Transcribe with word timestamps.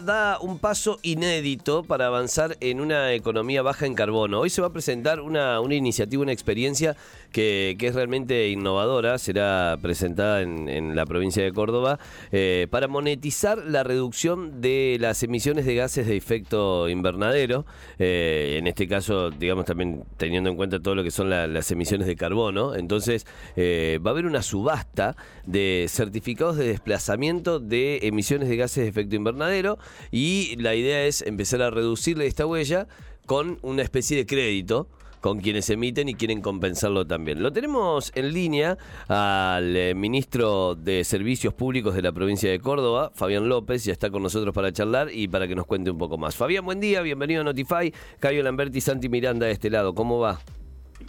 Da 0.00 0.38
un 0.40 0.58
paso 0.58 0.98
inédito 1.02 1.82
para 1.82 2.06
avanzar 2.06 2.56
en 2.60 2.80
una 2.80 3.12
economía 3.12 3.62
baja 3.62 3.86
en 3.86 3.94
carbono. 3.94 4.40
Hoy 4.40 4.50
se 4.50 4.60
va 4.60 4.68
a 4.68 4.72
presentar 4.72 5.20
una, 5.20 5.60
una 5.60 5.74
iniciativa, 5.74 6.22
una 6.22 6.32
experiencia 6.32 6.96
que, 7.32 7.76
es 7.78 7.94
realmente 7.94 8.48
innovadora. 8.50 9.18
Será 9.18 9.76
presentada 9.80 10.42
en, 10.42 10.94
la 10.94 11.06
provincia 11.06 11.42
de 11.42 11.52
Córdoba 11.52 11.98
eh, 12.30 12.66
para 12.70 12.88
monetizar 12.88 13.58
la 13.58 13.82
reducción 13.82 14.60
de 14.60 14.96
las 15.00 15.22
emisiones 15.22 15.66
de 15.66 15.74
gases 15.74 16.06
de 16.06 16.16
efecto 16.16 16.88
invernadero. 16.88 17.64
Eh, 17.98 18.56
en 18.58 18.66
este 18.66 18.86
caso, 18.86 19.30
digamos, 19.30 19.64
también 19.64 20.04
teniendo 20.16 20.50
en 20.50 20.56
cuenta 20.56 20.80
todo 20.80 20.94
lo 20.94 21.02
que 21.02 21.10
son 21.10 21.30
las 21.30 21.70
emisiones 21.70 22.06
de 22.06 22.16
carbono. 22.16 22.74
Entonces, 22.74 23.26
eh, 23.56 23.98
va 24.04 24.10
a 24.10 24.12
haber 24.12 24.26
una 24.26 24.42
subasta 24.42 25.16
de 25.46 25.86
certificados 25.88 26.56
de 26.56 26.68
desplazamiento 26.68 27.58
de 27.58 28.00
emisiones 28.02 28.48
de 28.48 28.56
gases 28.56 28.84
de 28.84 28.88
efecto 28.88 29.16
invernadero 29.16 29.78
y 30.10 30.56
la 30.56 30.74
idea 30.74 31.04
es 31.04 31.22
empezar 31.22 31.62
a 31.62 31.70
reducirle 31.70 32.26
esta 32.26 32.46
huella 32.46 32.86
con 33.26 33.58
una 33.62 33.82
especie 33.82 34.16
de 34.16 34.26
crédito 34.26 34.88
con 35.22 35.38
quienes 35.40 35.70
emiten 35.70 36.08
y 36.08 36.14
quieren 36.14 36.42
compensarlo 36.42 37.06
también. 37.06 37.42
Lo 37.42 37.52
tenemos 37.52 38.10
en 38.14 38.32
línea 38.32 38.76
al 39.08 39.74
eh, 39.76 39.94
ministro 39.94 40.74
de 40.74 41.04
Servicios 41.04 41.54
Públicos 41.54 41.94
de 41.94 42.02
la 42.02 42.12
provincia 42.12 42.50
de 42.50 42.58
Córdoba, 42.58 43.12
Fabián 43.14 43.48
López, 43.48 43.84
ya 43.84 43.92
está 43.92 44.10
con 44.10 44.22
nosotros 44.22 44.52
para 44.52 44.72
charlar 44.72 45.08
y 45.14 45.28
para 45.28 45.46
que 45.46 45.54
nos 45.54 45.64
cuente 45.64 45.90
un 45.90 45.98
poco 45.98 46.18
más. 46.18 46.34
Fabián, 46.34 46.64
buen 46.64 46.80
día, 46.80 47.00
bienvenido 47.02 47.40
a 47.40 47.44
Notify. 47.44 47.94
Cayo 48.18 48.42
Lamberti 48.42 48.80
Santi 48.80 49.08
Miranda 49.08 49.46
de 49.46 49.52
este 49.52 49.70
lado, 49.70 49.94
¿cómo 49.94 50.18
va? 50.18 50.40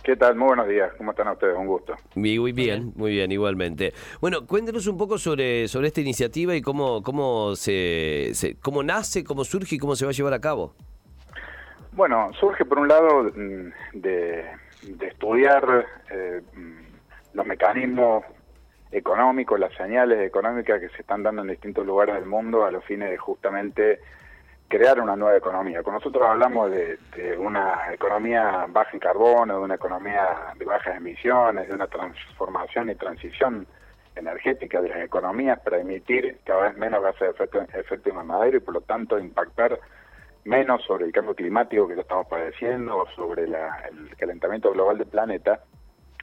¿Qué 0.01 0.15
tal? 0.15 0.35
Muy 0.35 0.47
buenos 0.47 0.67
días. 0.67 0.91
¿Cómo 0.97 1.11
están 1.11 1.27
ustedes? 1.27 1.55
Un 1.57 1.67
gusto. 1.67 1.95
Muy 2.15 2.51
bien, 2.51 2.93
muy 2.95 3.11
bien, 3.11 3.31
igualmente. 3.31 3.93
Bueno, 4.21 4.45
cuéntenos 4.47 4.87
un 4.87 4.97
poco 4.97 5.17
sobre, 5.17 5.67
sobre 5.67 5.87
esta 5.87 6.01
iniciativa 6.01 6.55
y 6.55 6.61
cómo, 6.61 7.03
cómo, 7.03 7.55
se, 7.55 8.31
cómo 8.61 8.83
nace, 8.83 9.23
cómo 9.23 9.43
surge 9.43 9.75
y 9.75 9.79
cómo 9.79 9.95
se 9.95 10.05
va 10.05 10.11
a 10.11 10.13
llevar 10.13 10.33
a 10.33 10.39
cabo. 10.39 10.73
Bueno, 11.91 12.31
surge 12.39 12.65
por 12.65 12.79
un 12.79 12.87
lado 12.87 13.23
mm, 13.23 13.99
de, 13.99 14.45
estudiar 15.01 15.85
eh, 16.09 16.41
mm, 16.55 17.35
los 17.35 17.45
mecanismos 17.45 18.23
económicos, 18.91 19.59
las 19.59 19.73
señales 19.75 20.19
económicas 20.21 20.79
que 20.79 20.89
se 20.89 21.01
están 21.01 21.23
dando 21.23 21.41
en 21.41 21.49
distintos 21.49 21.85
lugares 21.85 22.15
del 22.15 22.25
mundo 22.25 22.65
a 22.65 22.71
los 22.71 22.83
fines 22.85 23.09
de 23.09 23.17
justamente 23.17 23.99
crear 24.67 24.99
una 24.99 25.15
nueva 25.15 25.37
economía. 25.37 25.83
Con 25.83 25.93
nosotros 25.93 26.23
hablamos 26.27 26.71
de, 26.71 26.97
una 27.37 27.93
economía 27.93 28.65
baja 28.69 28.91
en 28.93 28.99
carbono, 28.99 29.57
de 29.57 29.63
una 29.63 29.75
economía 29.75 30.53
de 30.57 30.65
bajas 30.65 30.97
emisiones, 30.97 31.67
de 31.67 31.75
una 31.75 31.87
transformación 31.87 32.89
y 32.89 32.95
transición 32.95 33.67
energética 34.15 34.81
de 34.81 34.89
las 34.89 34.99
economías 34.99 35.59
para 35.59 35.79
emitir 35.79 36.37
cada 36.45 36.63
vez 36.69 36.77
menos 36.77 37.01
gases 37.01 37.19
de 37.19 37.29
efecto, 37.29 37.61
efecto 37.61 38.09
invernadero 38.09 38.57
y 38.57 38.59
por 38.59 38.75
lo 38.75 38.81
tanto 38.81 39.17
impactar 39.17 39.79
menos 40.45 40.83
sobre 40.83 41.05
el 41.05 41.11
cambio 41.11 41.35
climático 41.35 41.87
que 41.87 41.95
lo 41.95 42.01
estamos 42.01 42.27
padeciendo 42.27 43.05
sobre 43.15 43.43
el 43.45 43.55
calentamiento 44.17 44.71
global 44.71 44.97
del 44.97 45.07
planeta, 45.07 45.61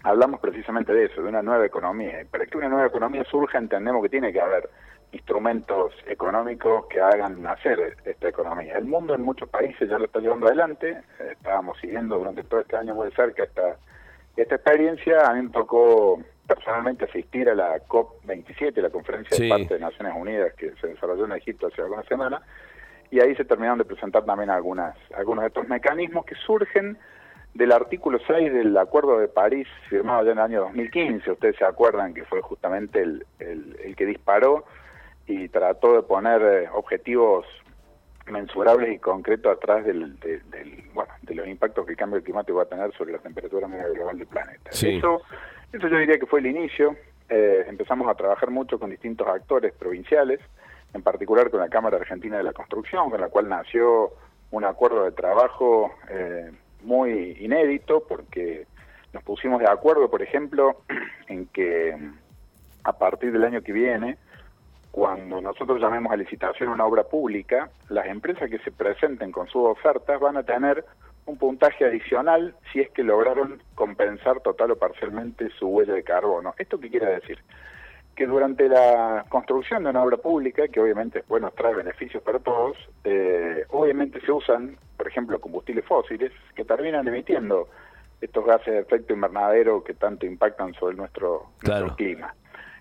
hablamos 0.02 0.40
precisamente 0.40 0.92
de 0.92 1.06
eso, 1.06 1.22
de 1.22 1.28
una 1.28 1.42
nueva 1.42 1.64
economía. 1.66 2.22
Y 2.22 2.24
para 2.24 2.46
que 2.46 2.58
una 2.58 2.68
nueva 2.68 2.86
economía 2.86 3.24
surja 3.24 3.58
entendemos 3.58 4.02
que 4.02 4.08
tiene 4.08 4.32
que 4.32 4.40
haber 4.40 4.68
instrumentos 5.12 5.92
económicos 6.06 6.86
que 6.86 7.00
hagan 7.00 7.42
nacer 7.42 7.96
esta 8.04 8.28
economía. 8.28 8.76
El 8.76 8.84
mundo 8.84 9.14
en 9.14 9.22
muchos 9.22 9.48
países 9.48 9.88
ya 9.88 9.98
lo 9.98 10.04
está 10.04 10.20
llevando 10.20 10.46
adelante, 10.46 11.02
estábamos 11.32 11.78
siguiendo 11.80 12.18
durante 12.18 12.44
todo 12.44 12.60
este 12.60 12.76
año 12.76 12.94
muy 12.94 13.10
cerca 13.12 13.42
esta, 13.42 13.76
esta 14.36 14.54
experiencia, 14.54 15.26
a 15.26 15.34
mí 15.34 15.42
me 15.42 15.50
tocó 15.50 16.20
personalmente 16.46 17.04
asistir 17.04 17.48
a 17.48 17.54
la 17.54 17.78
COP27, 17.86 18.76
la 18.76 18.90
conferencia 18.90 19.36
de 19.36 19.48
parte 19.48 19.74
de 19.74 19.80
Naciones 19.80 20.14
Unidas 20.16 20.54
que 20.54 20.72
se 20.80 20.88
desarrolló 20.88 21.24
en 21.24 21.32
Egipto 21.32 21.66
hace 21.66 21.82
algunas 21.82 22.06
semanas, 22.06 22.42
y 23.10 23.20
ahí 23.20 23.34
se 23.34 23.44
terminaron 23.44 23.78
de 23.78 23.84
presentar 23.84 24.24
también 24.24 24.50
algunas, 24.50 24.96
algunos 25.16 25.42
de 25.42 25.48
estos 25.48 25.68
mecanismos 25.68 26.24
que 26.24 26.36
surgen 26.36 26.96
del 27.54 27.72
artículo 27.72 28.20
6 28.24 28.52
del 28.52 28.76
Acuerdo 28.76 29.18
de 29.18 29.26
París 29.26 29.66
firmado 29.88 30.24
ya 30.24 30.32
en 30.32 30.38
el 30.38 30.44
año 30.44 30.60
2015. 30.60 31.32
Ustedes 31.32 31.56
se 31.56 31.64
acuerdan 31.64 32.14
que 32.14 32.24
fue 32.24 32.40
justamente 32.40 33.02
el, 33.02 33.26
el 33.40 33.96
que 33.96 34.06
disparó 34.06 34.64
y 35.30 35.48
trató 35.48 35.94
de 35.94 36.02
poner 36.02 36.42
eh, 36.42 36.68
objetivos 36.74 37.46
mensurables 38.26 38.94
y 38.94 38.98
concretos 38.98 39.56
atrás 39.56 39.84
del, 39.84 40.16
bueno, 40.92 41.12
de 41.22 41.34
los 41.34 41.46
impactos 41.46 41.86
que 41.86 41.92
el 41.92 41.96
cambio 41.96 42.22
climático 42.22 42.58
va 42.58 42.64
a 42.64 42.68
tener 42.68 42.92
sobre 42.94 43.12
la 43.12 43.18
temperatura 43.18 43.68
media 43.68 43.88
global 43.88 44.18
del 44.18 44.26
planeta. 44.26 44.70
Eso, 44.70 45.22
eso 45.72 45.88
yo 45.88 45.98
diría 45.98 46.18
que 46.18 46.26
fue 46.26 46.40
el 46.40 46.46
inicio. 46.46 46.96
Eh, 47.28 47.64
empezamos 47.68 48.08
a 48.08 48.14
trabajar 48.14 48.50
mucho 48.50 48.78
con 48.78 48.90
distintos 48.90 49.26
actores 49.28 49.72
provinciales, 49.72 50.40
en 50.94 51.02
particular 51.02 51.48
con 51.50 51.60
la 51.60 51.68
Cámara 51.68 51.96
Argentina 51.96 52.36
de 52.36 52.42
la 52.42 52.52
Construcción, 52.52 53.08
con 53.08 53.20
la 53.20 53.28
cual 53.28 53.48
nació 53.48 54.12
un 54.50 54.64
acuerdo 54.64 55.04
de 55.04 55.12
trabajo 55.12 55.92
eh, 56.08 56.50
muy 56.82 57.36
inédito, 57.40 58.04
porque 58.08 58.66
nos 59.12 59.22
pusimos 59.22 59.60
de 59.60 59.68
acuerdo, 59.68 60.10
por 60.10 60.22
ejemplo, 60.22 60.82
en 61.28 61.46
que 61.46 61.96
a 62.82 62.92
partir 62.98 63.30
del 63.30 63.44
año 63.44 63.62
que 63.62 63.72
viene, 63.72 64.18
cuando 64.90 65.40
nosotros 65.40 65.80
llamemos 65.80 66.12
a 66.12 66.16
licitación 66.16 66.68
una 66.68 66.84
obra 66.84 67.04
pública, 67.04 67.70
las 67.88 68.06
empresas 68.06 68.50
que 68.50 68.58
se 68.58 68.72
presenten 68.72 69.30
con 69.30 69.46
sus 69.48 69.66
ofertas 69.66 70.18
van 70.20 70.36
a 70.36 70.42
tener 70.42 70.84
un 71.26 71.38
puntaje 71.38 71.84
adicional 71.84 72.54
si 72.72 72.80
es 72.80 72.90
que 72.90 73.04
lograron 73.04 73.62
compensar 73.74 74.40
total 74.40 74.72
o 74.72 74.78
parcialmente 74.78 75.48
su 75.58 75.68
huella 75.68 75.94
de 75.94 76.02
carbono. 76.02 76.54
¿Esto 76.58 76.80
qué 76.80 76.90
quiere 76.90 77.06
decir? 77.06 77.38
Que 78.16 78.26
durante 78.26 78.68
la 78.68 79.24
construcción 79.28 79.84
de 79.84 79.90
una 79.90 80.02
obra 80.02 80.16
pública, 80.16 80.66
que 80.68 80.80
obviamente 80.80 81.22
bueno, 81.28 81.52
trae 81.52 81.74
beneficios 81.74 82.22
para 82.22 82.40
todos, 82.40 82.76
eh, 83.04 83.64
obviamente 83.68 84.20
se 84.20 84.32
usan, 84.32 84.76
por 84.96 85.06
ejemplo, 85.06 85.40
combustibles 85.40 85.84
fósiles 85.84 86.32
que 86.54 86.64
terminan 86.64 87.06
emitiendo 87.06 87.68
estos 88.20 88.44
gases 88.44 88.74
de 88.74 88.80
efecto 88.80 89.14
invernadero 89.14 89.82
que 89.84 89.94
tanto 89.94 90.26
impactan 90.26 90.74
sobre 90.74 90.96
nuestro, 90.96 91.46
nuestro 91.62 91.96
clima. 91.96 92.34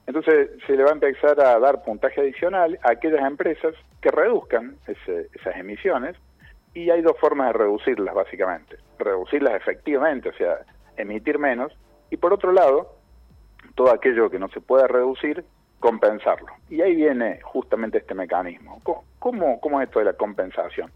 Entonces 0.10 0.50
se 0.66 0.76
le 0.76 0.82
va 0.82 0.90
a 0.90 0.94
empezar 0.94 1.40
a 1.40 1.60
dar 1.60 1.84
puntaje 1.84 2.20
adicional 2.20 2.80
a 2.82 2.94
aquellas 2.94 3.22
empresas 3.22 3.76
que 4.02 4.10
reduzcan 4.10 4.76
esas 4.88 5.56
emisiones 5.56 6.16
y 6.74 6.90
hay 6.90 7.04
dos 7.04 7.16
formas 7.20 7.50
de 7.50 7.60
reducirlas 7.60 8.16
básicamente. 8.16 8.78
Reducirlas 8.98 9.54
efectivamente, 9.54 10.30
o 10.30 10.34
sea, 10.34 10.62
emitir 10.98 11.38
menos 11.38 11.72
y 12.10 12.18
por 12.18 12.34
otro 12.34 12.52
lado, 12.52 12.96
todo 13.76 13.92
aquello 13.92 14.32
que 14.32 14.40
no 14.40 14.50
se 14.50 14.62
pueda 14.62 14.88
reducir, 14.88 15.46
compensarlo. 15.80 16.54
Y 16.72 16.82
ahí 16.82 16.96
viene 16.96 17.40
justamente 17.44 18.00
este 18.00 18.16
mecanismo. 18.16 18.82
¿Cómo, 19.20 19.62
cómo 19.62 19.80
es 19.80 19.90
esto 19.90 20.00
de 20.00 20.06
la 20.06 20.14
compensación? 20.14 20.92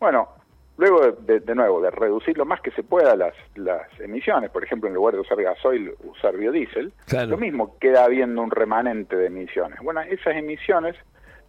Bueno, 0.00 0.30
Luego, 0.78 1.12
de, 1.12 1.40
de, 1.40 1.54
nuevo, 1.54 1.80
de 1.80 1.90
reducir 1.90 2.36
lo 2.36 2.44
más 2.44 2.60
que 2.60 2.70
se 2.72 2.82
pueda 2.82 3.16
las, 3.16 3.34
las 3.54 3.88
emisiones, 3.98 4.50
por 4.50 4.62
ejemplo, 4.62 4.88
en 4.88 4.94
lugar 4.94 5.14
de 5.14 5.20
usar 5.20 5.42
gasoil, 5.42 5.94
usar 6.04 6.36
biodiesel, 6.36 6.92
lo 7.28 7.38
mismo 7.38 7.78
queda 7.78 8.04
habiendo 8.04 8.42
un 8.42 8.50
remanente 8.50 9.16
de 9.16 9.26
emisiones. 9.26 9.78
Bueno, 9.80 10.02
esas 10.02 10.36
emisiones 10.36 10.94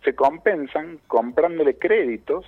se 0.04 0.16
compensan 0.16 1.00
comprándole 1.08 1.78
créditos 1.78 2.46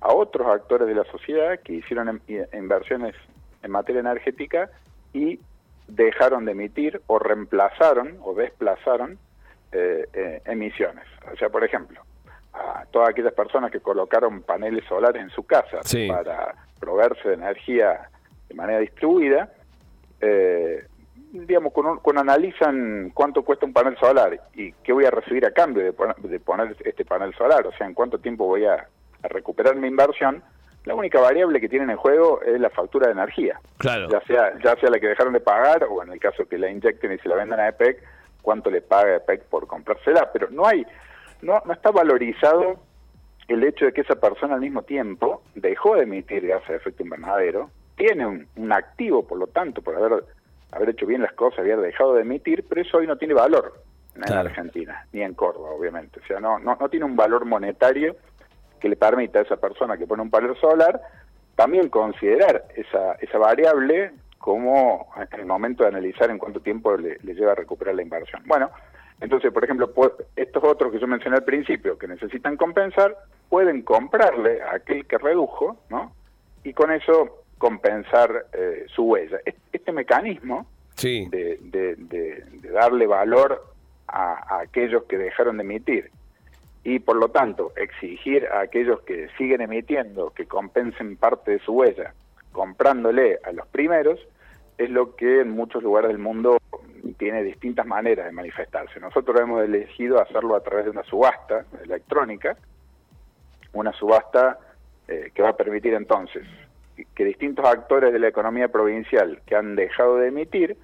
a 0.00 0.14
otros 0.14 0.46
actores 0.46 0.86
de 0.86 0.94
la 0.94 1.04
sociedad 1.04 1.58
que 1.60 1.74
hicieron 1.74 2.08
em, 2.08 2.20
inversiones 2.52 3.14
en 3.62 3.70
materia 3.72 4.00
energética 4.00 4.70
y 5.12 5.40
dejaron 5.88 6.44
de 6.44 6.52
emitir 6.52 7.02
o 7.08 7.18
reemplazaron 7.18 8.18
o 8.22 8.34
desplazaron 8.34 9.18
eh, 9.72 10.06
eh, 10.12 10.42
emisiones. 10.46 11.04
O 11.32 11.36
sea, 11.36 11.48
por 11.48 11.64
ejemplo, 11.64 12.00
a 12.52 12.84
todas 12.90 13.10
aquellas 13.10 13.32
personas 13.32 13.70
que 13.70 13.80
colocaron 13.80 14.42
paneles 14.42 14.84
solares 14.88 15.22
en 15.22 15.30
su 15.30 15.44
casa 15.44 15.80
para 16.08 16.54
proveerse 16.78 17.28
de 17.28 17.34
energía 17.34 18.08
de 18.48 18.54
manera 18.54 18.80
distribuida, 18.80 19.52
eh, 20.20 20.84
digamos, 21.32 21.72
cuando, 21.72 22.20
analizan 22.20 23.10
cuánto 23.14 23.42
cuesta 23.42 23.66
un 23.66 23.72
panel 23.72 23.96
solar 23.98 24.40
y 24.54 24.72
qué 24.72 24.92
voy 24.92 25.04
a 25.04 25.10
recibir 25.10 25.46
a 25.46 25.52
cambio 25.52 25.84
de 25.84 26.40
poner, 26.40 26.76
este 26.84 27.04
panel 27.04 27.32
solar, 27.34 27.66
o 27.66 27.72
sea, 27.72 27.86
en 27.86 27.94
cuánto 27.94 28.18
tiempo 28.18 28.46
voy 28.46 28.64
a, 28.64 28.86
recuperar 29.22 29.76
mi 29.76 29.86
inversión, 29.86 30.42
la 30.86 30.94
única 30.94 31.20
variable 31.20 31.60
que 31.60 31.68
tienen 31.68 31.90
en 31.90 31.98
juego 31.98 32.40
es 32.40 32.58
la 32.58 32.70
factura 32.70 33.06
de 33.06 33.12
energía. 33.12 33.60
Claro. 33.76 34.08
Ya 34.08 34.20
sea, 34.22 34.58
ya 34.64 34.74
sea 34.76 34.88
la 34.88 34.98
que 34.98 35.08
dejaron 35.08 35.34
de 35.34 35.40
pagar 35.40 35.84
o 35.84 36.02
en 36.02 36.10
el 36.10 36.18
caso 36.18 36.48
que 36.48 36.56
la 36.56 36.70
inyecten 36.70 37.12
y 37.12 37.18
se 37.18 37.28
la 37.28 37.36
vendan 37.36 37.60
a 37.60 37.68
EPEC, 37.68 38.02
cuánto 38.40 38.70
le 38.70 38.80
paga 38.80 39.16
EPEC 39.16 39.42
por 39.44 39.66
comprársela, 39.66 40.32
pero 40.32 40.48
no 40.50 40.66
hay 40.66 40.86
no, 41.42 41.62
no 41.64 41.72
está 41.72 41.90
valorizado 41.90 42.80
el 43.48 43.64
hecho 43.64 43.86
de 43.86 43.92
que 43.92 44.02
esa 44.02 44.16
persona 44.16 44.54
al 44.54 44.60
mismo 44.60 44.82
tiempo 44.82 45.42
dejó 45.54 45.96
de 45.96 46.02
emitir 46.02 46.46
gases 46.46 46.68
de 46.68 46.76
efecto 46.76 47.02
invernadero, 47.02 47.70
tiene 47.96 48.26
un, 48.26 48.72
activo, 48.72 49.26
por 49.26 49.38
lo 49.38 49.48
tanto, 49.48 49.82
por 49.82 49.96
haber, 49.96 50.24
haber 50.72 50.90
hecho 50.90 51.06
bien 51.06 51.22
las 51.22 51.32
cosas, 51.32 51.60
haber 51.60 51.80
dejado 51.80 52.14
de 52.14 52.22
emitir, 52.22 52.64
pero 52.68 52.80
eso 52.80 52.98
hoy 52.98 53.06
no 53.06 53.16
tiene 53.16 53.34
valor 53.34 53.82
en 54.14 54.32
Argentina, 54.32 55.06
ni 55.12 55.22
en 55.22 55.34
Córdoba, 55.34 55.70
obviamente. 55.70 56.20
O 56.20 56.26
sea, 56.26 56.40
no, 56.40 56.58
no, 56.58 56.76
no 56.80 56.88
tiene 56.88 57.04
un 57.04 57.16
valor 57.16 57.44
monetario 57.44 58.16
que 58.78 58.88
le 58.88 58.96
permita 58.96 59.40
a 59.40 59.42
esa 59.42 59.56
persona 59.56 59.98
que 59.98 60.06
pone 60.06 60.22
un 60.22 60.30
panel 60.30 60.56
solar 60.56 61.00
también 61.60 61.90
considerar 61.90 62.64
esa, 62.74 63.12
esa 63.20 63.36
variable 63.36 64.12
como 64.38 65.12
en 65.14 65.40
el 65.40 65.44
momento 65.44 65.82
de 65.82 65.90
analizar 65.90 66.30
en 66.30 66.38
cuánto 66.38 66.60
tiempo 66.60 66.96
le, 66.96 67.18
lleva 67.22 67.52
a 67.52 67.54
recuperar 67.54 67.94
la 67.94 68.00
inversión. 68.00 68.42
Bueno, 68.46 68.70
entonces, 69.20 69.52
por 69.52 69.64
ejemplo, 69.64 69.92
estos 70.34 70.64
otros 70.64 70.92
que 70.92 70.98
yo 70.98 71.06
mencioné 71.06 71.36
al 71.36 71.44
principio, 71.44 71.98
que 71.98 72.08
necesitan 72.08 72.56
compensar, 72.56 73.16
pueden 73.48 73.82
comprarle 73.82 74.62
a 74.62 74.76
aquel 74.76 75.06
que 75.06 75.18
redujo, 75.18 75.76
¿no? 75.90 76.12
Y 76.64 76.72
con 76.72 76.90
eso 76.90 77.44
compensar 77.58 78.46
eh, 78.52 78.86
su 78.88 79.04
huella. 79.04 79.38
Este 79.72 79.92
mecanismo 79.92 80.66
de, 81.02 82.44
darle 82.72 83.06
valor 83.06 83.62
a, 84.08 84.60
aquellos 84.60 85.04
que 85.04 85.18
dejaron 85.18 85.58
de 85.58 85.64
emitir 85.64 86.10
y 86.82 86.98
por 86.98 87.16
lo 87.16 87.28
tanto 87.28 87.72
exigir 87.76 88.46
a 88.46 88.60
aquellos 88.60 89.02
que 89.02 89.28
siguen 89.36 89.60
emitiendo 89.60 90.30
que 90.30 90.46
compensen 90.46 91.16
parte 91.16 91.52
de 91.52 91.58
su 91.60 91.72
huella 91.72 92.14
comprándole 92.52 93.38
a 93.44 93.52
los 93.52 93.66
primeros 93.68 94.18
es 94.78 94.88
lo 94.88 95.14
que 95.14 95.40
en 95.40 95.50
muchos 95.50 95.82
lugares 95.82 96.08
del 96.08 96.18
mundo 96.18 96.59
tiene 97.20 97.42
distintas 97.42 97.84
maneras 97.84 98.24
de 98.24 98.32
manifestarse. 98.32 98.98
Nosotros 98.98 99.38
hemos 99.38 99.62
elegido 99.62 100.22
hacerlo 100.22 100.56
a 100.56 100.62
través 100.62 100.86
de 100.86 100.90
una 100.90 101.02
subasta 101.02 101.66
electrónica, 101.84 102.56
una 103.74 103.92
subasta 103.92 104.58
eh, 105.06 105.30
que 105.34 105.42
va 105.42 105.50
a 105.50 105.56
permitir 105.56 105.92
entonces 105.92 106.46
que 107.14 107.24
distintos 107.26 107.66
actores 107.66 108.10
de 108.14 108.18
la 108.18 108.28
economía 108.28 108.68
provincial 108.68 109.42
que 109.44 109.54
han 109.54 109.76
dejado 109.76 110.16
de 110.16 110.28
emitir 110.28 110.78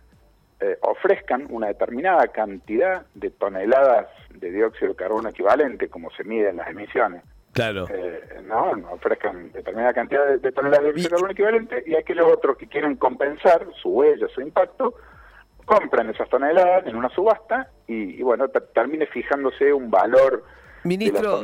eh, 0.61 0.77
ofrezcan 0.83 1.47
una 1.49 1.69
determinada 1.69 2.29
cantidad 2.29 3.07
de 3.15 3.31
toneladas 3.31 4.09
de 4.35 4.51
dióxido 4.51 4.91
de 4.91 4.97
carbono 4.97 5.31
equivalente, 5.31 5.89
como 5.89 6.11
se 6.11 6.25
miden 6.25 6.57
las 6.57 6.69
emisiones. 6.69 7.23
Claro. 7.53 7.87
Eh, 7.89 8.43
no, 8.45 8.73
ofrezcan 8.91 9.53
determinada 9.53 9.95
cantidad 9.95 10.39
de, 10.39 10.53
toneladas 10.53 10.85
de 10.85 10.93
dióxido 10.93 11.09
de 11.09 11.15
carbono 11.15 11.33
equivalente 11.33 11.83
y 11.87 11.95
aquellos 11.95 12.27
otros 12.31 12.59
que 12.59 12.67
quieren 12.67 12.97
compensar 12.97 13.67
su 13.81 13.89
huella, 13.89 14.29
su 14.29 14.43
impacto, 14.43 14.95
compran 15.67 16.09
esas 16.09 16.29
toneladas 16.31 16.87
en 16.87 16.97
una 16.97 17.11
subasta 17.11 17.69
y, 17.87 18.23
bueno, 18.23 18.49
termine 18.49 19.07
fijándose 19.07 19.73
un 19.73 19.91
valor 19.91 20.45
Ministro, 20.85 21.41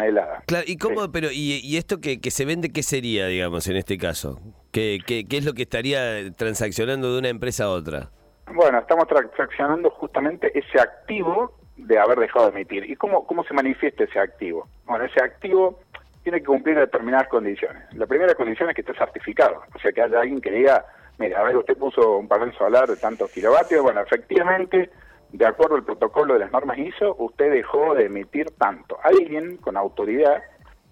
Claro, 0.47 0.65
¿y 0.69 0.77
cómo, 0.79 1.11
pero, 1.11 1.29
y, 1.33 1.77
esto 1.77 2.01
que, 2.01 2.21
que, 2.21 2.31
se 2.31 2.45
vende, 2.45 2.71
qué 2.71 2.85
sería, 2.85 3.27
digamos, 3.27 3.67
en 3.67 3.77
este 3.77 3.99
caso? 3.99 4.39
¿Qué, 4.71 5.01
qué, 5.05 5.27
qué 5.29 5.39
es 5.39 5.45
lo 5.45 5.53
que 5.53 5.63
estaría 5.63 6.33
transaccionando 6.37 7.13
de 7.13 7.19
una 7.19 7.29
empresa 7.29 7.65
a 7.65 7.71
otra? 7.71 8.11
Bueno, 8.55 8.79
estamos 8.79 9.09
transaccionando 9.09 9.91
justamente 9.91 10.57
ese 10.57 10.81
activo 10.81 11.59
de 11.77 11.99
haber 11.99 12.21
dejado 12.21 12.47
de 12.47 12.53
emitir. 12.53 12.89
¿Y 12.89 12.95
cómo, 12.95 13.27
cómo 13.27 13.43
se 13.43 13.53
manifiesta 13.53 14.05
ese 14.05 14.21
activo? 14.21 14.69
Bueno, 14.85 15.05
ese 15.07 15.23
activo 15.23 15.81
tiene 16.23 16.39
que 16.39 16.47
cumplir 16.47 16.79
determinadas 16.79 17.29
condiciones. 17.29 17.83
La 17.95 18.07
primera 18.07 18.35
condición 18.35 18.69
es 18.69 18.77
que 18.77 18.83
esté 18.83 18.95
certificado, 18.95 19.63
o 19.75 19.79
sea, 19.81 19.91
que 19.93 20.03
haya 20.03 20.21
alguien 20.21 20.41
que 20.41 20.51
diga, 20.53 20.85
mira, 21.19 21.41
a 21.41 21.44
ver, 21.44 21.56
usted 21.56 21.76
puso 21.76 22.19
un 22.19 22.29
panel 22.29 22.53
solar 22.56 22.88
de 22.88 22.97
tantos 22.97 23.31
kilovatios, 23.31 23.82
bueno, 23.82 24.00
efectivamente, 24.00 24.91
de 25.32 25.47
acuerdo 25.47 25.76
al 25.76 25.85
protocolo 25.85 26.35
de 26.35 26.41
las 26.41 26.53
normas 26.53 26.79
ISO, 26.79 27.14
usted 27.19 27.50
dejó 27.50 27.94
de 27.94 28.06
emitir 28.06 28.50
tanto. 28.59 28.99
Alguien 29.03 29.56
con 29.59 29.76
autoridad 29.76 30.43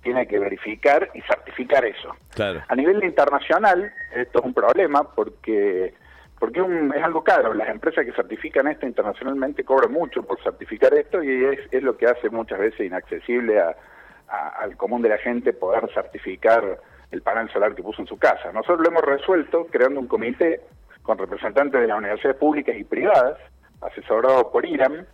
tiene 0.02 0.26
que 0.26 0.38
verificar 0.38 1.11
y 1.14 1.20
certificar 1.22 1.84
eso. 1.84 2.14
Claro. 2.34 2.62
A 2.67 2.75
nivel 2.75 3.05
internacional, 3.05 3.93
esto 4.14 4.38
es 4.38 4.44
un 4.44 4.55
problema 4.55 5.05
porque 5.14 5.94
porque 6.38 6.61
es 6.61 7.05
algo 7.05 7.23
caro. 7.23 7.52
Las 7.52 7.69
empresas 7.69 8.05
que 8.06 8.12
certifican 8.12 8.66
esto 8.66 8.87
internacionalmente 8.87 9.62
cobran 9.62 9.93
mucho 9.93 10.23
por 10.23 10.43
certificar 10.43 10.94
esto 10.94 11.23
y 11.23 11.44
es, 11.70 11.82
lo 11.82 11.99
que 11.99 12.06
hace 12.06 12.31
muchas 12.31 12.58
veces 12.58 12.81
inaccesible 12.81 13.61
al 13.61 14.76
común 14.78 15.02
de 15.02 15.11
la 15.11 15.19
gente 15.19 15.52
poder 15.52 15.93
certificar 15.93 16.81
el 17.11 17.23
panel 17.23 17.51
solar 17.51 17.75
que 17.75 17.83
puso 17.83 18.03
en 18.03 18.09
su 18.09 18.19
casa. 18.19 18.53
Nosotros 18.53 18.81
lo 18.81 18.89
hemos 18.89 19.03
resuelto 19.03 19.67
creando 19.67 20.01
un 20.01 20.07
comité 20.07 20.61
con 21.03 21.19
representantes 21.19 21.81
de 21.81 21.87
las 21.87 21.99
universidades 21.99 22.39
públicas 22.39 22.77
y 22.77 22.85
privadas, 22.85 23.39
asesorado 23.81 24.51
por 24.51 24.67
IRAM, 24.67 25.07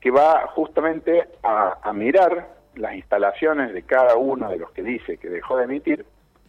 que 0.00 0.10
va 0.10 0.46
justamente 0.48 1.28
a 1.42 1.92
mirar 1.92 2.56
las 2.76 2.94
instalaciones 2.94 3.72
de 3.72 3.82
cada 3.82 4.16
uno 4.16 4.48
de 4.48 4.58
los 4.58 4.70
que 4.72 4.82
dice 4.82 5.16
que 5.18 5.28
dejó 5.28 5.56
de 5.56 5.64
emitir 5.64 6.04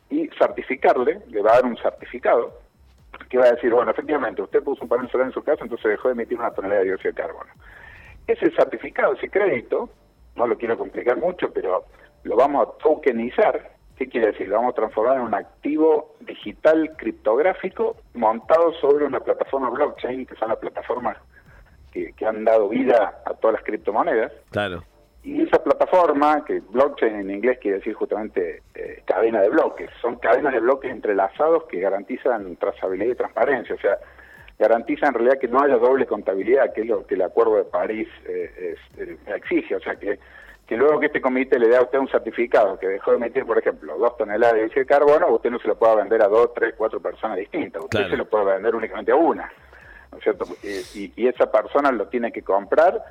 y 0.09 0.29
certificarle, 0.37 1.21
le 1.27 1.41
va 1.41 1.51
a 1.51 1.55
dar 1.55 1.65
un 1.65 1.77
certificado 1.77 2.59
que 3.29 3.37
va 3.37 3.45
a 3.45 3.51
decir, 3.51 3.73
bueno, 3.73 3.91
efectivamente, 3.91 4.41
usted 4.41 4.63
puso 4.63 4.83
un 4.83 4.89
panel 4.89 5.09
solar 5.09 5.27
en 5.27 5.33
su 5.33 5.43
casa, 5.43 5.63
entonces 5.63 5.89
dejó 5.89 6.09
de 6.09 6.13
emitir 6.13 6.37
una 6.37 6.51
tonelada 6.51 6.81
de 6.81 6.87
dióxido 6.87 7.13
de 7.13 7.21
carbono. 7.21 7.51
Ese 8.27 8.51
certificado, 8.51 9.13
ese 9.13 9.29
crédito, 9.29 9.89
no 10.35 10.47
lo 10.47 10.57
quiero 10.57 10.77
complicar 10.77 11.17
mucho, 11.17 11.51
pero 11.51 11.85
lo 12.23 12.35
vamos 12.35 12.67
a 12.67 12.83
tokenizar. 12.83 13.71
¿Qué 13.97 14.07
quiere 14.07 14.27
decir? 14.27 14.47
Lo 14.47 14.57
vamos 14.57 14.73
a 14.73 14.75
transformar 14.75 15.17
en 15.17 15.23
un 15.23 15.33
activo 15.33 16.15
digital 16.19 16.95
criptográfico 16.97 17.97
montado 18.13 18.73
sobre 18.73 19.05
una 19.05 19.19
plataforma 19.19 19.69
blockchain, 19.71 20.25
que 20.25 20.35
son 20.35 20.49
las 20.49 20.59
plataformas 20.59 21.17
que, 21.91 22.13
que 22.13 22.25
han 22.25 22.45
dado 22.45 22.69
vida 22.69 23.21
a 23.25 23.33
todas 23.33 23.55
las 23.55 23.63
criptomonedas. 23.63 24.31
Claro. 24.51 24.83
Y 25.23 25.41
esa 25.41 25.61
plataforma, 25.61 26.45
que 26.45 26.61
blockchain 26.61 27.15
en 27.15 27.31
inglés 27.31 27.57
quiere 27.59 27.79
decir 27.79 27.93
justamente 27.95 28.61
eh, 28.75 29.01
cadena 29.05 29.41
de 29.41 29.49
bloques, 29.49 29.89
son 29.99 30.17
cadenas 30.19 30.53
de 30.53 30.59
bloques 30.59 30.89
entrelazados 30.89 31.63
que 31.65 31.79
garantizan 31.79 32.55
trazabilidad 32.55 33.11
y 33.11 33.15
transparencia, 33.15 33.75
o 33.75 33.79
sea, 33.79 33.97
garantizan 34.57 35.09
en 35.09 35.13
realidad 35.15 35.39
que 35.39 35.47
no 35.47 35.59
haya 35.59 35.75
doble 35.75 36.05
contabilidad, 36.05 36.71
que 36.73 36.81
es 36.81 36.87
lo 36.87 37.05
que 37.05 37.15
el 37.15 37.23
Acuerdo 37.23 37.57
de 37.57 37.65
París 37.65 38.07
eh, 38.25 38.75
eh, 38.99 39.17
exige, 39.35 39.75
o 39.75 39.81
sea, 39.81 39.95
que, 39.95 40.17
que 40.67 40.75
luego 40.75 40.99
que 40.99 41.05
este 41.07 41.21
comité 41.21 41.57
le 41.57 41.69
dé 41.69 41.77
a 41.77 41.81
usted 41.81 41.97
un 41.97 42.09
certificado 42.09 42.77
que 42.77 42.87
dejó 42.87 43.11
de 43.11 43.17
emitir, 43.17 43.45
por 43.45 43.57
ejemplo, 43.57 43.97
dos 43.97 44.17
toneladas 44.17 44.53
de 44.53 44.59
dióxido 44.59 44.81
de 44.81 44.87
carbono, 44.87 45.27
usted 45.29 45.49
no 45.49 45.59
se 45.59 45.67
lo 45.67 45.77
pueda 45.77 45.95
vender 45.95 46.21
a 46.21 46.27
dos, 46.27 46.53
tres, 46.53 46.75
cuatro 46.77 46.99
personas 46.99 47.37
distintas, 47.37 47.83
usted 47.83 48.09
se 48.09 48.17
lo 48.17 48.25
puede 48.25 48.45
vender 48.45 48.75
únicamente 48.75 49.11
a 49.11 49.15
una, 49.15 49.51
¿no 50.11 50.17
es 50.17 50.23
cierto? 50.23 50.45
y, 50.61 51.13
y 51.15 51.27
esa 51.27 51.49
persona 51.49 51.91
lo 51.91 52.07
tiene 52.07 52.31
que 52.31 52.41
comprar 52.41 53.01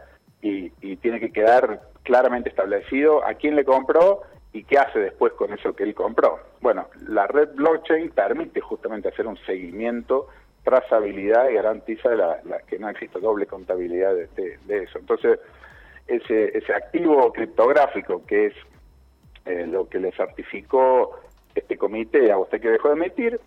y, 0.46 0.96
tiene 0.96 1.20
que 1.20 1.30
quedar 1.30 1.80
claramente 2.02 2.48
establecido 2.48 3.24
a 3.26 3.34
quién 3.34 3.56
le 3.56 3.64
compró 3.64 4.22
y 4.52 4.64
qué 4.64 4.78
hace 4.78 4.98
después 4.98 5.32
con 5.34 5.52
eso 5.52 5.74
que 5.74 5.84
él 5.84 5.94
compró. 5.94 6.38
Bueno, 6.60 6.88
la 7.08 7.26
red 7.26 7.50
blockchain 7.54 8.10
permite 8.10 8.60
justamente 8.60 9.08
hacer 9.08 9.26
un 9.26 9.36
seguimiento, 9.44 10.28
trazabilidad 10.64 11.48
y 11.48 11.54
garantiza 11.54 12.10
la, 12.14 12.40
que 12.66 12.78
no 12.78 12.88
exista 12.88 13.18
doble 13.18 13.46
contabilidad 13.46 14.14
de, 14.14 14.82
eso. 14.82 14.98
Entonces, 14.98 15.38
ese, 16.06 16.56
ese 16.56 16.72
activo 16.74 17.32
criptográfico 17.32 18.24
que 18.26 18.46
es 18.46 18.54
eh, 19.44 19.66
lo 19.66 19.88
que 19.88 19.98
le 19.98 20.12
certificó 20.12 21.20
este 21.54 21.76
comité 21.76 22.30
a 22.30 22.38
usted 22.38 22.60
que 22.60 22.70
dejó 22.70 22.88
de 22.88 22.94
emitir, 22.94 23.40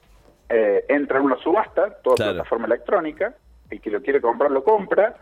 eh, 0.50 0.86
entra 0.88 1.20
en 1.20 1.26
una 1.26 1.38
subasta, 1.38 1.94
toda 2.02 2.16
plataforma 2.16 2.66
electrónica, 2.66 3.36
el 3.70 3.82
que 3.82 3.92
lo 3.92 4.02
quiere 4.02 4.20
comprar 4.20 4.50
lo 4.50 4.64
compra, 4.64 5.16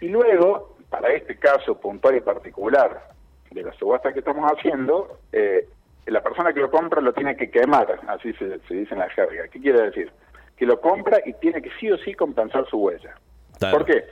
y 0.00 0.08
luego, 0.08 0.76
para 0.88 1.12
este 1.12 1.36
caso 1.38 1.78
puntual 1.80 2.16
y 2.16 2.20
particular 2.20 3.08
de 3.50 3.62
la 3.62 3.72
subasta 3.72 4.12
que 4.12 4.20
estamos 4.20 4.48
haciendo, 4.52 5.18
eh, 5.32 5.68
la 6.06 6.22
persona 6.22 6.52
que 6.52 6.60
lo 6.60 6.70
compra 6.70 7.00
lo 7.00 7.12
tiene 7.12 7.36
que 7.36 7.50
quemar, 7.50 8.00
así 8.06 8.32
se, 8.34 8.58
dice 8.74 8.94
en 8.94 8.98
la 8.98 9.10
jerga. 9.10 9.48
¿Qué 9.48 9.60
quiere 9.60 9.82
decir? 9.82 10.10
Que 10.56 10.66
lo 10.66 10.80
compra 10.80 11.18
y 11.24 11.32
tiene 11.34 11.60
que 11.60 11.70
sí 11.80 11.90
o 11.90 11.98
sí 11.98 12.14
compensar 12.14 12.66
su 12.68 12.78
huella. 12.78 13.14
¿Por 13.58 13.84
qué? 13.84 14.04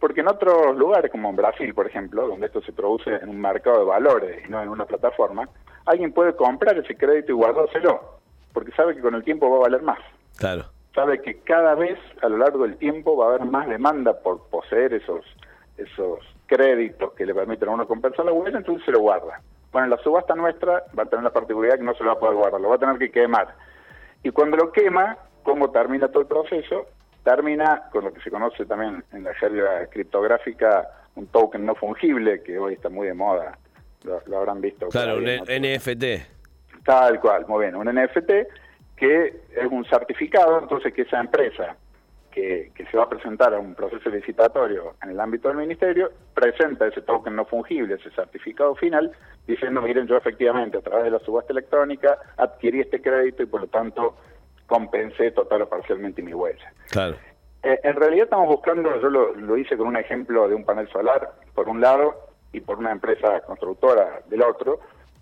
Porque 0.00 0.22
en 0.22 0.28
otros 0.28 0.76
lugares, 0.76 1.10
como 1.10 1.30
en 1.30 1.36
Brasil, 1.36 1.72
por 1.74 1.86
ejemplo, 1.86 2.26
donde 2.26 2.46
esto 2.46 2.62
se 2.62 2.72
produce 2.72 3.14
en 3.14 3.28
un 3.28 3.40
mercado 3.40 3.80
de 3.80 3.84
valores 3.84 4.44
y 4.46 4.50
no 4.50 4.62
en 4.62 4.70
una 4.70 4.86
plataforma, 4.86 5.48
alguien 5.84 6.12
puede 6.12 6.34
comprar 6.34 6.76
ese 6.78 6.96
crédito 6.96 7.32
y 7.32 7.34
guardárselo, 7.34 8.18
porque 8.52 8.72
sabe 8.72 8.96
que 8.96 9.02
con 9.02 9.14
el 9.14 9.22
tiempo 9.22 9.50
va 9.50 9.58
a 9.58 9.68
valer 9.68 9.82
más. 9.82 9.98
Claro 10.38 10.64
sabe 10.94 11.20
que 11.22 11.38
cada 11.40 11.74
vez 11.74 11.98
a 12.22 12.28
lo 12.28 12.38
largo 12.38 12.64
del 12.64 12.76
tiempo 12.76 13.16
va 13.16 13.26
a 13.26 13.28
haber 13.30 13.44
más 13.46 13.68
demanda 13.68 14.12
por 14.12 14.48
poseer 14.48 14.94
esos 14.94 15.24
esos 15.78 16.18
créditos 16.46 17.12
que 17.14 17.24
le 17.24 17.34
permiten 17.34 17.68
a 17.68 17.72
uno 17.72 17.86
compensar 17.86 18.26
la 18.26 18.32
huella, 18.32 18.58
entonces 18.58 18.84
se 18.84 18.92
lo 18.92 19.00
guarda. 19.00 19.40
Bueno, 19.72 19.88
la 19.88 19.96
subasta 19.98 20.34
nuestra 20.34 20.84
va 20.98 21.04
a 21.04 21.06
tener 21.06 21.22
la 21.22 21.32
particularidad 21.32 21.78
que 21.78 21.84
no 21.84 21.94
se 21.94 22.04
lo 22.04 22.10
va 22.10 22.16
a 22.16 22.18
poder 22.18 22.36
guardar, 22.36 22.60
lo 22.60 22.68
va 22.68 22.74
a 22.74 22.78
tener 22.78 22.98
que 22.98 23.10
quemar. 23.10 23.54
Y 24.22 24.30
cuando 24.30 24.58
lo 24.58 24.72
quema, 24.72 25.16
¿cómo 25.42 25.70
termina 25.70 26.08
todo 26.08 26.20
el 26.20 26.28
proceso? 26.28 26.86
Termina 27.24 27.88
con 27.90 28.04
lo 28.04 28.12
que 28.12 28.20
se 28.20 28.30
conoce 28.30 28.64
también 28.64 29.04
en 29.12 29.24
la 29.24 29.34
jerga 29.34 29.86
criptográfica, 29.86 30.88
un 31.16 31.26
token 31.26 31.66
no 31.66 31.74
fungible, 31.74 32.42
que 32.42 32.58
hoy 32.58 32.74
está 32.74 32.88
muy 32.88 33.06
de 33.06 33.14
moda, 33.14 33.58
lo, 34.04 34.38
habrán 34.38 34.60
visto. 34.60 34.88
Claro, 34.88 35.18
un 35.18 35.24
NFT. 35.24 36.84
Tal 36.84 37.20
cual, 37.20 37.46
muy 37.46 37.64
bien, 37.64 37.76
un 37.76 37.86
NFT 37.86 38.30
que 38.96 39.42
es 39.56 39.66
un 39.70 39.84
certificado, 39.86 40.58
entonces 40.58 40.92
que 40.92 41.02
esa 41.02 41.20
empresa 41.20 41.74
que, 42.30 42.70
se 42.90 42.96
va 42.96 43.04
a 43.04 43.08
presentar 43.08 43.54
a 43.54 43.58
un 43.58 43.74
proceso 43.74 44.08
licitatorio 44.10 44.94
en 45.02 45.10
el 45.10 45.20
ámbito 45.20 45.48
del 45.48 45.56
ministerio, 45.56 46.10
presenta 46.34 46.86
ese 46.86 47.02
token 47.02 47.34
no 47.34 47.44
fungible, 47.44 47.94
ese 47.94 48.10
certificado 48.10 48.74
final, 48.74 49.10
diciendo, 49.46 49.80
miren, 49.82 50.06
yo 50.06 50.16
efectivamente 50.16 50.78
a 50.78 50.82
través 50.82 51.04
de 51.04 51.10
la 51.10 51.18
subasta 51.20 51.52
electrónica 51.52 52.18
adquirí 52.36 52.80
este 52.80 53.00
crédito 53.00 53.42
y 53.42 53.46
por 53.46 53.62
lo 53.62 53.66
tanto 53.68 54.16
compensé 54.70 55.32
total 55.32 55.62
o 55.62 55.68
parcialmente 55.68 56.22
mi 56.22 56.32
huella. 56.32 56.72
Claro. 56.90 57.16
Eh, 57.62 57.78
en 57.82 57.96
realidad 57.96 58.24
estamos 58.24 58.48
buscando, 58.48 58.98
yo 59.02 59.10
lo, 59.10 59.34
lo 59.34 59.58
hice 59.58 59.76
con 59.76 59.88
un 59.88 59.98
ejemplo 59.98 60.48
de 60.48 60.54
un 60.54 60.64
panel 60.64 60.88
solar, 60.88 61.32
por 61.54 61.68
un 61.68 61.82
lado, 61.82 62.30
y 62.52 62.60
por 62.60 62.78
una 62.78 62.92
empresa 62.92 63.40
constructora 63.40 64.22
del 64.28 64.42
otro, 64.42 64.80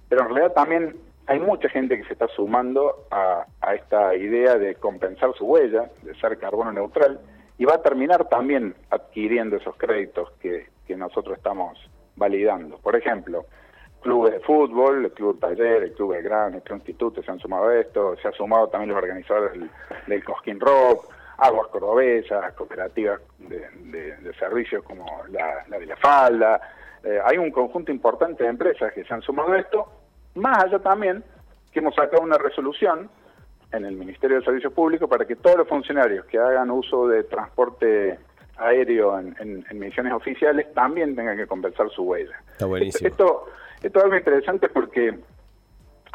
pero 0.09 0.23
en 0.23 0.29
realidad 0.29 0.53
también 0.55 0.97
hay 1.27 1.41
mucha 1.41 1.69
gente 1.69 1.99
que 1.99 2.05
se 2.05 2.15
está 2.15 2.27
sumando 2.29 3.07
a, 3.11 3.45
esta 3.75 4.15
idea 4.15 4.57
de 4.57 4.77
compensar 4.77 5.35
su 5.37 5.45
huella, 5.45 5.91
de 6.03 6.15
ser 6.15 6.39
carbono 6.39 6.73
neutral, 6.73 7.21
y 7.59 7.65
va 7.67 7.75
a 7.75 7.83
terminar 7.83 8.29
también 8.29 8.75
adquiriendo 8.91 9.57
esos 9.57 9.77
créditos 9.77 10.31
que, 10.41 10.67
nosotros 10.97 11.37
estamos 11.37 11.79
validando. 12.17 12.79
Por 12.79 12.97
ejemplo, 12.97 13.45
clubes 14.01 14.33
de 14.33 14.41
fútbol, 14.41 15.05
el 15.05 15.13
Club 15.13 15.39
Taller, 15.41 15.83
el 15.85 15.93
Club 15.93 16.17
Gran, 16.23 16.55
el 16.55 16.63
Club 16.63 16.79
Instituto 16.79 17.23
se 17.23 17.31
han 17.31 17.39
sumado 17.39 17.69
a 17.69 17.79
esto, 17.79 18.17
se 18.17 18.29
han 18.29 18.35
sumado 18.35 18.69
también 18.69 18.91
los 18.91 18.99
organizadores 18.99 19.61
del, 20.07 20.25
Cosquín 20.25 20.61
Rock, 20.61 21.07
Aguas 21.39 21.69
Cordobesas, 21.69 22.53
cooperativas 22.55 23.21
de, 23.39 24.33
servicios 24.39 24.83
como 24.85 25.05
la, 25.31 25.65
de 25.69 25.87
la 25.87 25.97
Falda. 25.97 26.61
Eh, 27.03 27.19
hay 27.25 27.39
un 27.39 27.51
conjunto 27.51 27.93
importante 27.93 28.45
de 28.45 28.51
empresas 28.51 28.93
que 28.93 29.05
se 29.05 29.15
han 29.15 29.23
sumado 29.23 29.53
a 29.53 29.59
esto 29.59 29.89
más 30.39 30.65
allá 30.65 30.79
también 30.79 31.23
que 31.73 31.81
hemos 31.81 31.95
sacado 31.95 32.23
una 32.23 32.39
resolución 32.39 33.11
en 33.73 33.85
el 33.85 33.97
Ministerio 33.97 34.39
de 34.39 34.45
Servicios 34.45 34.73
Públicos 34.73 35.09
para 35.09 35.27
que 35.27 35.37
todos 35.37 35.59
los 35.59 35.69
funcionarios 35.69 36.25
que 36.27 36.39
hagan 36.39 36.71
uso 36.71 37.07
de 37.09 37.25
transporte 37.25 38.19
aéreo 38.57 39.19
en, 39.19 39.65
misiones 39.75 40.13
oficiales 40.13 40.73
también 40.73 41.15
tengan 41.15 41.37
que 41.37 41.47
compensar 41.47 41.91
su 41.91 42.03
huella. 42.03 42.37
Está 42.53 42.67
buenísimo. 42.67 43.09
Esto, 43.09 43.25
esto 43.25 43.53
es 43.83 43.97
algo 43.97 44.17
interesante 44.17 44.69
porque, 44.69 45.19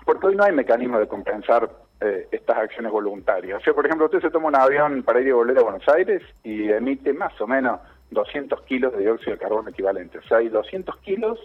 porque 0.06 0.28
hoy 0.28 0.36
no 0.36 0.44
hay 0.44 0.52
mecanismo 0.54 1.00
de 1.00 1.08
compensar 1.08 1.70
eh, 2.02 2.28
estas 2.32 2.58
acciones 2.58 2.92
voluntarias. 2.92 3.62
O 3.62 3.64
sea, 3.64 3.74
por 3.74 3.86
ejemplo, 3.86 4.06
usted 4.06 4.22
se 4.22 4.30
toma 4.30 4.50
un 4.50 4.56
avión 4.56 5.04
para 5.04 5.22
ir 5.22 5.28
y 5.28 5.32
volver 5.32 5.58
a 5.58 5.64
Buenos 5.64 5.88
Aires 5.88 6.22
y 6.44 6.70
emite 6.70 7.14
más 7.14 7.40
o 7.40 7.48
menos 7.48 7.80
200 8.12 8.62
kilos 8.64 8.94
de 8.94 9.00
dióxido 9.00 9.34
de 9.34 9.40
carbono 9.40 9.70
equivalente. 9.70 10.20
O 10.20 10.24
sea, 10.24 10.38
hay 10.38 10.50
200 10.50 10.98
kilos 10.98 11.40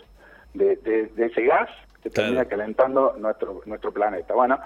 de, 0.55 0.77
de 0.77 1.27
ese 1.27 1.45
gas 1.45 1.71
que 2.03 2.11
termina 2.11 2.45
calentando 2.45 3.15
nuestro, 3.19 3.63
nuestro 3.67 3.93
planeta. 3.93 4.35
Bueno, 4.35 4.59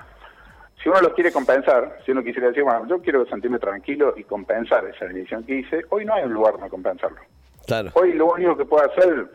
si 0.83 0.89
uno 0.89 1.01
lo 1.01 1.15
quiere 1.15 1.33
compensar, 1.33 1.99
si 2.05 2.11
uno 2.11 2.23
quisiera 2.23 2.49
decir, 2.49 2.65
bueno, 2.65 2.87
yo 2.89 3.01
quiero 3.01 3.25
sentirme 3.27 3.59
tranquilo 3.59 4.15
y 4.17 4.25
compensar 4.25 4.85
esa 4.87 5.07
emisión 5.07 5.45
que 5.45 5.57
hice, 5.61 5.83
hoy 5.91 6.05
no 6.05 6.15
hay 6.15 6.25
un 6.25 6.33
lugar 6.33 6.55
para 6.55 6.69
compensarlo. 6.69 7.21
Claro. 7.67 7.91
Hoy 7.95 8.15
lo 8.15 8.33
único 8.33 8.57
que 8.57 8.65
puede 8.65 8.87
hacer 8.87 9.29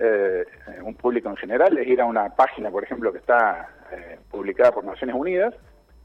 eh, 0.00 0.44
un 0.82 0.94
público 0.94 1.28
en 1.28 1.36
general 1.36 1.76
es 1.78 1.86
ir 1.86 2.00
a 2.00 2.06
una 2.06 2.28
página, 2.34 2.70
por 2.70 2.82
ejemplo, 2.82 3.12
que 3.12 3.18
está 3.18 3.68
eh, 3.92 4.18
publicada 4.30 4.72
por 4.72 4.84
Naciones 4.84 5.14
Unidas 5.14 5.54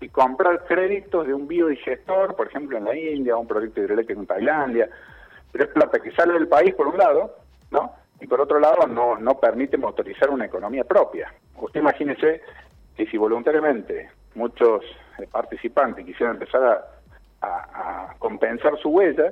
y 0.02 0.10
comprar 0.10 0.66
créditos 0.66 1.26
de 1.26 1.34
un 1.34 1.48
biodigestor, 1.48 2.36
por 2.36 2.48
ejemplo, 2.48 2.78
en 2.78 2.86
la 2.86 2.96
India, 2.96 3.38
un 3.38 3.48
proyecto 3.48 3.82
hidroeléctrico 3.82 4.22
en 4.22 4.28
Tailandia. 4.28 4.90
Pero 5.52 5.64
es 5.64 5.70
plata 5.72 6.00
que 6.00 6.12
sale 6.12 6.34
del 6.34 6.48
país, 6.48 6.76
por 6.76 6.88
un 6.88 6.98
lado, 6.98 7.38
¿no? 7.72 7.94
y 8.20 8.28
por 8.28 8.42
otro 8.42 8.60
lado 8.60 8.88
no, 8.88 9.18
no 9.18 9.40
permite 9.40 9.78
motorizar 9.78 10.30
una 10.30 10.46
economía 10.46 10.84
propia. 10.84 11.34
Usted 11.58 11.82
imagínese 11.82 12.42
que 12.96 13.06
si 13.08 13.18
voluntariamente 13.18 14.10
muchos 14.36 14.84
eh, 15.20 15.28
participantes 15.30 16.06
quisieran 16.06 16.36
empezar 16.36 16.64
a, 16.64 16.92
compensar 18.18 18.76
su 18.80 18.90
huella, 18.90 19.32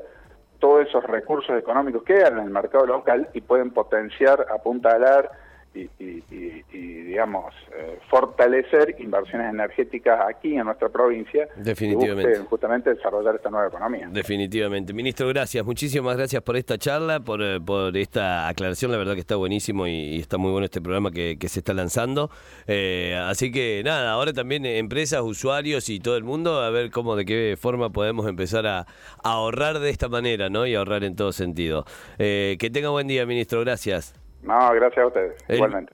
todos 0.60 0.88
esos 0.88 1.03
recursos 1.03 1.57
económicos 1.57 2.03
quedan 2.03 2.38
en 2.39 2.45
el 2.45 2.50
mercado 2.50 2.86
local 2.86 3.29
y 3.33 3.41
pueden 3.41 3.72
potenciar, 3.72 4.45
apuntalar 4.53 5.29
y, 5.75 7.01
digamos, 7.03 7.53
eh, 7.75 7.99
fortalecer 8.09 8.95
inversiones 8.99 9.53
energéticas 9.53 10.19
aquí 10.27 10.55
en 10.55 10.65
nuestra 10.65 10.89
provincia. 10.89 11.47
Definitivamente. 11.55 12.39
justamente 12.49 12.93
desarrollar 12.93 13.35
esta 13.35 13.49
nueva 13.49 13.67
economía. 13.67 14.07
Definitivamente. 14.11 14.93
Ministro, 14.93 15.27
gracias. 15.27 15.65
Muchísimas 15.65 16.15
gracias 16.15 16.41
por 16.43 16.57
esta 16.57 16.77
charla, 16.77 17.19
por, 17.19 17.41
eh, 17.41 17.59
por 17.59 17.95
esta 17.97 18.47
aclaración. 18.47 18.91
La 18.91 18.97
verdad 18.97 19.13
que 19.13 19.19
está 19.19 19.35
buenísimo 19.35 19.87
y, 19.87 20.19
está 20.19 20.37
muy 20.37 20.51
bueno 20.51 20.65
este 20.65 20.81
programa 20.81 21.11
que, 21.11 21.37
se 21.43 21.59
está 21.59 21.73
lanzando. 21.73 22.29
Eh, 22.67 23.15
así 23.27 23.51
que 23.51 23.81
nada, 23.83 24.11
ahora 24.11 24.33
también 24.33 24.65
empresas, 24.65 25.21
usuarios 25.21 25.89
y 25.89 25.99
todo 25.99 26.17
el 26.17 26.23
mundo 26.23 26.61
a 26.61 26.69
ver 26.69 26.89
cómo, 26.89 27.15
de 27.15 27.25
qué 27.25 27.57
forma 27.59 27.91
podemos 27.91 28.27
empezar 28.27 28.65
a, 28.65 28.85
ahorrar 29.23 29.79
de 29.79 29.89
esta 29.89 30.07
manera, 30.07 30.49
¿no? 30.49 30.65
Y 30.65 30.75
ahorrar 30.75 31.03
en 31.03 31.15
todo 31.15 31.31
sentido. 31.31 31.85
que 32.17 32.69
tenga 32.73 32.89
buen 32.89 33.07
día, 33.07 33.25
ministro. 33.25 33.59
Gracias. 33.61 34.22
No, 34.43 34.73
gracias 34.73 35.03
a 35.03 35.07
ustedes. 35.07 35.43
Igualmente. 35.50 35.93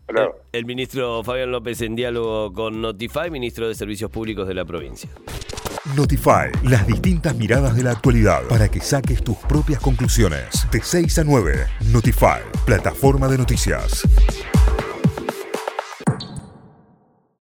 El, 0.52 0.66
ministro 0.66 1.24
Fabián 1.24 1.52
López 1.52 1.82
en 1.82 1.96
diálogo 1.96 2.52
con 2.54 2.82
Notify, 2.82 3.30
ministro 3.30 3.68
de 3.68 3.76
Servicios 3.76 4.10
Públicos 4.10 4.48
de 4.48 4.54
la 4.56 4.66
provincia. 4.66 5.10
Notify, 5.96 6.52
las 6.64 6.86
distintas 6.86 7.36
miradas 7.36 7.76
de 7.76 7.84
la 7.84 7.92
actualidad 7.92 8.44
para 8.50 8.70
que 8.70 8.80
saques 8.80 9.24
tus 9.24 9.38
propias 9.38 9.80
conclusiones. 9.80 10.68
De 10.72 10.82
6 10.82 11.20
a 11.20 11.24
9, 11.24 11.54
Notify, 11.92 12.42
plataforma 12.66 13.28
de 13.28 13.38
noticias. 13.38 14.08